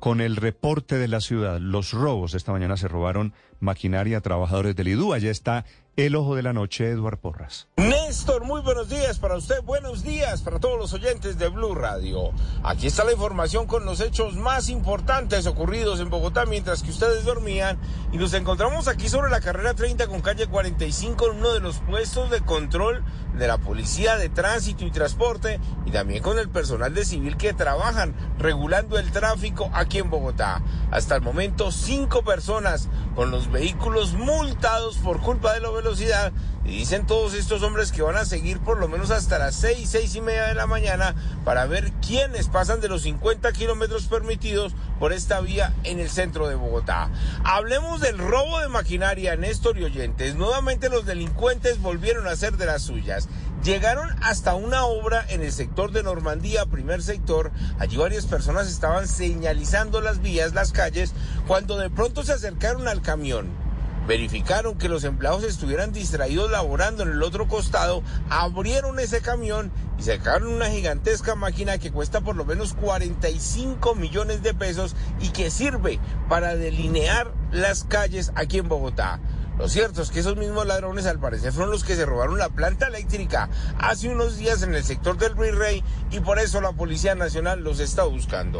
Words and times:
con 0.00 0.20
el 0.20 0.36
reporte 0.36 0.98
de 0.98 1.08
la 1.08 1.20
ciudad, 1.20 1.60
los 1.60 1.92
robos. 1.92 2.34
Esta 2.34 2.52
mañana 2.52 2.76
se 2.76 2.88
robaron 2.88 3.34
maquinaria 3.60 4.20
trabajadores 4.20 4.74
del 4.74 4.88
IDU. 4.88 5.12
Allá 5.12 5.30
está 5.30 5.66
el 5.96 6.16
ojo 6.16 6.34
de 6.34 6.42
la 6.42 6.52
noche, 6.52 6.88
Eduard 6.88 7.18
Porras. 7.18 7.68
Néstor, 8.10 8.42
muy 8.42 8.60
buenos 8.60 8.88
días 8.88 9.20
para 9.20 9.36
usted, 9.36 9.62
buenos 9.62 10.02
días 10.02 10.42
para 10.42 10.58
todos 10.58 10.76
los 10.76 10.92
oyentes 10.92 11.38
de 11.38 11.46
Blue 11.46 11.76
Radio. 11.76 12.32
Aquí 12.64 12.88
está 12.88 13.04
la 13.04 13.12
información 13.12 13.68
con 13.68 13.84
los 13.84 14.00
hechos 14.00 14.34
más 14.34 14.68
importantes 14.68 15.46
ocurridos 15.46 16.00
en 16.00 16.10
Bogotá 16.10 16.44
mientras 16.44 16.82
que 16.82 16.90
ustedes 16.90 17.24
dormían 17.24 17.78
y 18.10 18.18
nos 18.18 18.34
encontramos 18.34 18.88
aquí 18.88 19.08
sobre 19.08 19.30
la 19.30 19.40
carrera 19.40 19.74
30 19.74 20.08
con 20.08 20.22
calle 20.22 20.48
45 20.48 21.24
en 21.26 21.36
uno 21.36 21.52
de 21.52 21.60
los 21.60 21.76
puestos 21.78 22.30
de 22.30 22.40
control 22.40 23.04
de 23.38 23.46
la 23.46 23.58
Policía 23.58 24.16
de 24.16 24.28
Tránsito 24.28 24.84
y 24.84 24.90
Transporte 24.90 25.60
y 25.86 25.92
también 25.92 26.20
con 26.20 26.36
el 26.40 26.48
personal 26.48 26.92
de 26.92 27.04
civil 27.04 27.36
que 27.36 27.52
trabajan 27.52 28.16
regulando 28.40 28.98
el 28.98 29.12
tráfico 29.12 29.70
aquí 29.72 29.98
en 29.98 30.10
Bogotá. 30.10 30.64
Hasta 30.90 31.14
el 31.14 31.22
momento, 31.22 31.70
cinco 31.70 32.24
personas 32.24 32.88
con 33.14 33.30
los 33.30 33.52
vehículos 33.52 34.14
multados 34.14 34.98
por 34.98 35.20
culpa 35.20 35.54
de 35.54 35.60
la 35.60 35.70
velocidad 35.70 36.32
y 36.64 36.70
dicen 36.70 37.06
todos 37.06 37.34
estos 37.34 37.62
hombres 37.62 37.90
que 37.90 38.02
van 38.02 38.16
a 38.16 38.24
seguir 38.24 38.60
por 38.60 38.78
lo 38.78 38.86
menos 38.86 39.10
hasta 39.10 39.38
las 39.38 39.54
seis, 39.54 39.88
seis 39.90 40.14
y 40.14 40.20
media 40.20 40.46
de 40.46 40.54
la 40.54 40.66
mañana 40.66 41.14
para 41.44 41.66
ver 41.66 41.90
quiénes 42.06 42.48
pasan 42.48 42.80
de 42.80 42.88
los 42.88 43.02
50 43.02 43.50
kilómetros 43.52 44.06
permitidos 44.06 44.74
por 44.98 45.12
esta 45.12 45.40
vía 45.40 45.72
en 45.84 46.00
el 46.00 46.10
centro 46.10 46.48
de 46.48 46.54
Bogotá. 46.54 47.10
Hablemos 47.44 48.00
del 48.00 48.18
robo 48.18 48.60
de 48.60 48.68
maquinaria, 48.68 49.36
Néstor 49.36 49.78
y 49.78 49.84
oyentes. 49.84 50.34
Nuevamente 50.34 50.90
los 50.90 51.06
delincuentes 51.06 51.80
volvieron 51.80 52.26
a 52.26 52.32
hacer 52.32 52.56
de 52.56 52.66
las 52.66 52.82
suyas. 52.82 53.28
Llegaron 53.64 54.08
hasta 54.22 54.54
una 54.54 54.84
obra 54.84 55.24
en 55.28 55.42
el 55.42 55.52
sector 55.52 55.92
de 55.92 56.02
Normandía, 56.02 56.66
primer 56.66 57.02
sector. 57.02 57.50
Allí 57.78 57.96
varias 57.96 58.26
personas 58.26 58.68
estaban 58.68 59.08
señalizando 59.08 60.00
las 60.00 60.20
vías, 60.20 60.54
las 60.54 60.72
calles, 60.72 61.12
cuando 61.46 61.76
de 61.78 61.90
pronto 61.90 62.22
se 62.22 62.32
acercaron 62.32 62.88
al 62.88 63.02
camión. 63.02 63.69
Verificaron 64.10 64.76
que 64.76 64.88
los 64.88 65.04
empleados 65.04 65.44
estuvieran 65.44 65.92
distraídos 65.92 66.50
laborando 66.50 67.04
en 67.04 67.10
el 67.10 67.22
otro 67.22 67.46
costado, 67.46 68.02
abrieron 68.28 68.98
ese 68.98 69.20
camión 69.20 69.70
y 70.00 70.02
sacaron 70.02 70.48
una 70.48 70.68
gigantesca 70.68 71.36
máquina 71.36 71.78
que 71.78 71.92
cuesta 71.92 72.20
por 72.20 72.34
lo 72.34 72.44
menos 72.44 72.74
45 72.74 73.94
millones 73.94 74.42
de 74.42 74.52
pesos 74.52 74.96
y 75.20 75.28
que 75.28 75.52
sirve 75.52 76.00
para 76.28 76.56
delinear 76.56 77.32
las 77.52 77.84
calles 77.84 78.32
aquí 78.34 78.58
en 78.58 78.68
Bogotá. 78.68 79.20
Lo 79.56 79.68
cierto 79.68 80.02
es 80.02 80.10
que 80.10 80.18
esos 80.18 80.36
mismos 80.36 80.66
ladrones 80.66 81.06
al 81.06 81.20
parecer 81.20 81.52
fueron 81.52 81.70
los 81.70 81.84
que 81.84 81.94
se 81.94 82.04
robaron 82.04 82.36
la 82.36 82.48
planta 82.48 82.88
eléctrica 82.88 83.48
hace 83.78 84.08
unos 84.08 84.38
días 84.38 84.64
en 84.64 84.74
el 84.74 84.82
sector 84.82 85.18
del 85.18 85.56
Rey 85.56 85.84
y 86.10 86.18
por 86.18 86.40
eso 86.40 86.60
la 86.60 86.72
Policía 86.72 87.14
Nacional 87.14 87.62
los 87.62 87.78
está 87.78 88.02
buscando. 88.02 88.58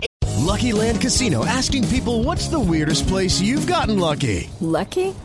Lucky 0.50 0.72
Land 0.72 1.00
Casino 1.00 1.44
asking 1.44 1.86
people 1.88 2.24
what's 2.24 2.48
the 2.48 2.58
weirdest 2.58 3.06
place 3.06 3.40
you've 3.40 3.66
gotten 3.66 3.98
lucky? 3.98 4.50
Lucky? 4.60 5.14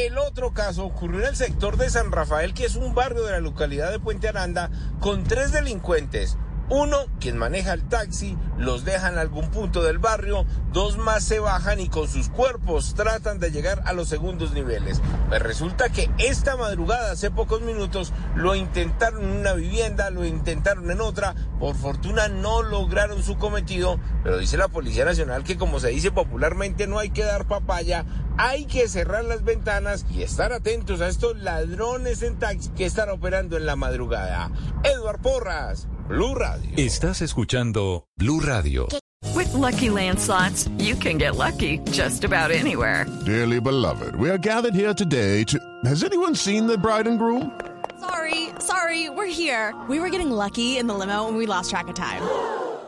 El 0.00 0.16
otro 0.16 0.54
caso 0.54 0.86
ocurrió 0.86 1.20
en 1.20 1.26
el 1.26 1.36
sector 1.36 1.76
de 1.76 1.90
San 1.90 2.10
Rafael, 2.10 2.54
que 2.54 2.64
es 2.64 2.74
un 2.74 2.94
barrio 2.94 3.22
de 3.22 3.32
la 3.32 3.40
localidad 3.40 3.90
de 3.90 4.00
Puente 4.00 4.30
Aranda, 4.30 4.70
con 4.98 5.24
tres 5.24 5.52
delincuentes. 5.52 6.38
Uno, 6.70 6.98
quien 7.18 7.36
maneja 7.36 7.72
el 7.72 7.82
taxi, 7.88 8.38
los 8.56 8.84
deja 8.84 9.08
en 9.08 9.18
algún 9.18 9.50
punto 9.50 9.82
del 9.82 9.98
barrio, 9.98 10.46
dos 10.72 10.96
más 10.96 11.24
se 11.24 11.40
bajan 11.40 11.80
y 11.80 11.88
con 11.88 12.06
sus 12.06 12.28
cuerpos 12.28 12.94
tratan 12.94 13.40
de 13.40 13.50
llegar 13.50 13.82
a 13.86 13.92
los 13.92 14.08
segundos 14.08 14.52
niveles. 14.52 15.02
Pues 15.28 15.42
resulta 15.42 15.88
que 15.88 16.08
esta 16.18 16.56
madrugada, 16.56 17.10
hace 17.10 17.32
pocos 17.32 17.60
minutos, 17.60 18.12
lo 18.36 18.54
intentaron 18.54 19.24
en 19.24 19.36
una 19.40 19.52
vivienda, 19.54 20.10
lo 20.10 20.24
intentaron 20.24 20.88
en 20.92 21.00
otra, 21.00 21.34
por 21.58 21.74
fortuna 21.74 22.28
no 22.28 22.62
lograron 22.62 23.22
su 23.24 23.36
cometido, 23.36 23.98
pero 24.22 24.38
dice 24.38 24.56
la 24.56 24.68
Policía 24.68 25.04
Nacional 25.04 25.42
que 25.42 25.58
como 25.58 25.80
se 25.80 25.88
dice 25.88 26.12
popularmente 26.12 26.86
no 26.86 27.00
hay 27.00 27.10
que 27.10 27.24
dar 27.24 27.48
papaya, 27.48 28.06
hay 28.38 28.66
que 28.66 28.88
cerrar 28.88 29.24
las 29.24 29.44
ventanas 29.44 30.04
y 30.14 30.22
estar 30.22 30.52
atentos 30.52 31.00
a 31.00 31.08
estos 31.08 31.38
ladrones 31.38 32.22
en 32.22 32.38
taxi 32.38 32.70
que 32.70 32.86
están 32.86 33.10
operando 33.10 33.56
en 33.56 33.66
la 33.66 33.76
madrugada. 33.76 34.50
Edward 34.84 35.20
Porras. 35.20 35.86
Blue 36.08 36.34
Radio. 36.34 36.70
Estás 36.76 37.22
escuchando 37.22 38.06
Blue 38.16 38.40
Radio. 38.40 38.88
With 39.34 39.52
lucky 39.54 39.88
landslots, 39.90 40.68
you 40.78 40.96
can 40.96 41.18
get 41.18 41.36
lucky 41.36 41.78
just 41.92 42.24
about 42.24 42.50
anywhere. 42.50 43.06
Dearly 43.24 43.60
beloved, 43.60 44.16
we 44.16 44.28
are 44.28 44.38
gathered 44.38 44.74
here 44.74 44.94
today 44.94 45.44
to. 45.44 45.58
Has 45.84 46.02
anyone 46.02 46.34
seen 46.34 46.66
the 46.66 46.76
bride 46.76 47.06
and 47.06 47.18
groom? 47.18 47.52
Sorry, 48.00 48.48
sorry, 48.58 49.08
we're 49.10 49.26
here. 49.26 49.74
We 49.88 50.00
were 50.00 50.08
getting 50.10 50.30
lucky 50.30 50.78
in 50.78 50.86
the 50.88 50.94
limo 50.94 51.28
and 51.28 51.36
we 51.36 51.46
lost 51.46 51.70
track 51.70 51.88
of 51.88 51.94
time. 51.94 52.22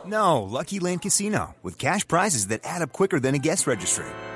No, 0.05 0.41
Lucky 0.41 0.79
Land 0.79 1.01
Casino, 1.01 1.55
with 1.63 1.77
cash 1.77 2.05
prizes 2.05 2.47
that 2.47 2.59
add 2.65 2.81
up 2.81 2.91
quicker 2.91 3.21
than 3.21 3.35
a 3.35 3.39
guest 3.39 3.65
registry. 3.67 4.05